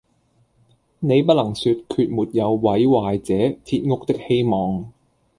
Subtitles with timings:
[0.97, 4.91] 你不能說決沒有毀壞這鐵屋的希望。”